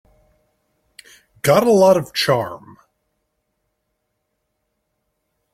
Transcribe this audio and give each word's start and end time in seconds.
Got 1.43 1.61
a 1.67 1.71
lot 1.71 1.95
of 1.95 2.11
charm. 2.11 2.79